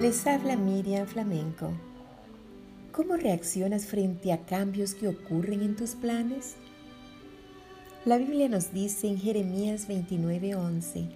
[0.00, 1.70] Les habla Miriam Flamenco.
[2.90, 6.54] ¿Cómo reaccionas frente a cambios que ocurren en tus planes?
[8.04, 11.08] La Biblia nos dice en Jeremías 29:11,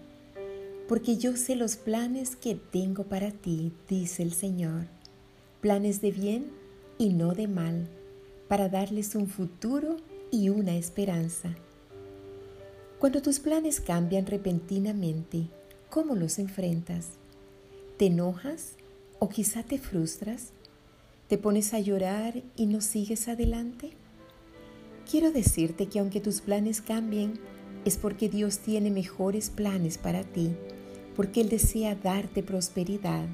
[0.89, 4.87] porque yo sé los planes que tengo para ti, dice el Señor,
[5.61, 6.53] planes de bien
[6.99, 7.89] y no de mal,
[8.47, 9.97] para darles un futuro
[10.31, 11.57] y una esperanza.
[13.01, 15.49] Cuando tus planes cambian repentinamente,
[15.91, 17.09] ¿cómo los enfrentas?
[17.97, 18.75] ¿Te enojas
[19.21, 20.51] o quizá te frustras?
[21.29, 23.93] ¿Te pones a llorar y no sigues adelante?
[25.11, 27.41] Quiero decirte que aunque tus planes cambien,
[27.87, 30.51] es porque Dios tiene mejores planes para ti,
[31.17, 33.25] porque Él desea darte prosperidad.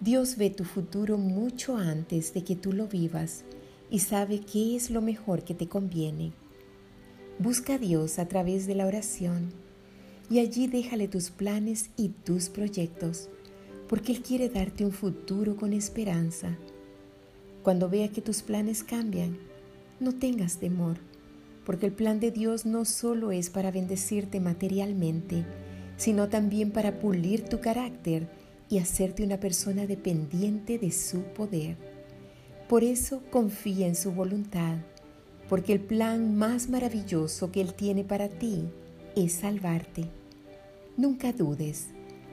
[0.00, 3.44] Dios ve tu futuro mucho antes de que tú lo vivas
[3.90, 6.32] y sabe qué es lo mejor que te conviene.
[7.38, 9.52] Busca a Dios a través de la oración
[10.30, 13.28] y allí déjale tus planes y tus proyectos
[13.90, 16.56] porque Él quiere darte un futuro con esperanza.
[17.64, 19.36] Cuando vea que tus planes cambian,
[19.98, 20.98] no tengas temor,
[21.66, 25.44] porque el plan de Dios no solo es para bendecirte materialmente,
[25.96, 28.28] sino también para pulir tu carácter
[28.68, 31.76] y hacerte una persona dependiente de su poder.
[32.68, 34.76] Por eso confía en su voluntad,
[35.48, 38.68] porque el plan más maravilloso que Él tiene para ti
[39.16, 40.04] es salvarte.
[40.96, 41.88] Nunca dudes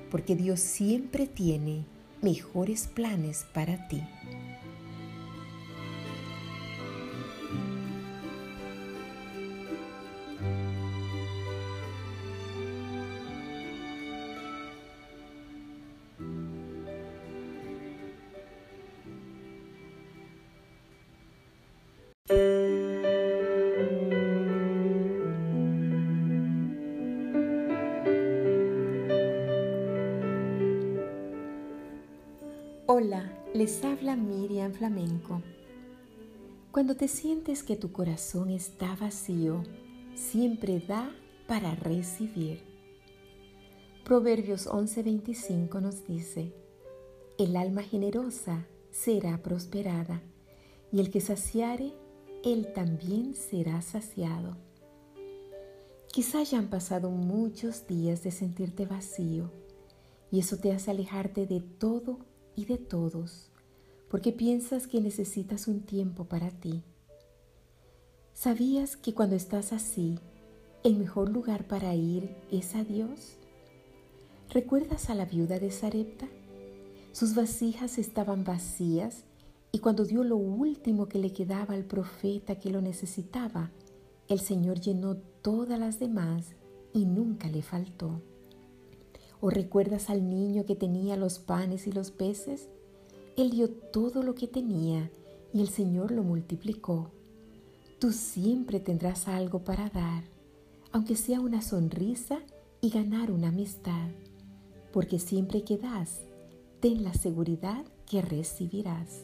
[0.09, 1.85] porque Dios siempre tiene
[2.21, 4.01] mejores planes para ti.
[32.89, 35.41] Hola, les habla Miriam Flamenco.
[36.71, 39.61] Cuando te sientes que tu corazón está vacío,
[40.15, 41.11] siempre da
[41.47, 42.63] para recibir.
[44.05, 46.53] Proverbios 11:25 nos dice,
[47.37, 50.21] el alma generosa será prosperada,
[50.89, 51.91] y el que saciare,
[52.45, 54.55] él también será saciado.
[56.13, 59.51] Quizá hayan pasado muchos días de sentirte vacío,
[60.31, 62.19] y eso te hace alejarte de todo
[62.57, 63.49] y de todos,
[64.09, 66.83] porque piensas que necesitas un tiempo para ti.
[68.33, 70.19] ¿Sabías que cuando estás así,
[70.83, 73.37] el mejor lugar para ir es a Dios?
[74.49, 76.27] ¿Recuerdas a la viuda de Sarepta?
[77.11, 79.23] Sus vasijas estaban vacías
[79.71, 83.71] y cuando dio lo último que le quedaba al profeta que lo necesitaba,
[84.27, 86.55] el Señor llenó todas las demás
[86.91, 88.21] y nunca le faltó.
[89.39, 92.69] ¿O recuerdas al niño que tenía los panes y los peces?
[93.35, 95.11] Él dio todo lo que tenía
[95.53, 97.11] y el Señor lo multiplicó.
[97.99, 100.23] Tú siempre tendrás algo para dar,
[100.91, 102.39] aunque sea una sonrisa
[102.81, 104.09] y ganar una amistad,
[104.91, 106.21] porque siempre que das,
[106.79, 109.23] ten la seguridad que recibirás.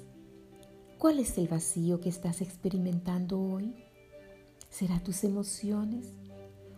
[0.98, 3.76] ¿Cuál es el vacío que estás experimentando hoy?
[4.70, 6.14] ¿Será tus emociones?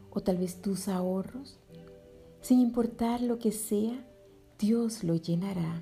[0.10, 1.60] ¿O tal vez tus ahorros?
[2.46, 4.06] Sin importar lo que sea,
[4.60, 5.82] Dios lo llenará.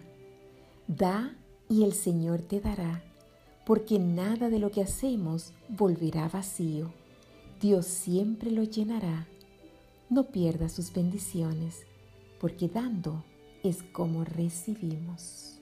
[0.88, 1.35] Da
[1.68, 3.03] y el Señor te dará,
[3.66, 6.94] porque nada de lo que hacemos volverá vacío.
[7.59, 9.28] Dios siempre lo llenará.
[10.09, 11.85] No pierdas sus bendiciones,
[12.40, 13.25] porque dando
[13.62, 15.59] es como recibimos.